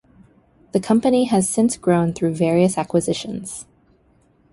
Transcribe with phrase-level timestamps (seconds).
[0.71, 3.67] The company has since grown through various acquisitions.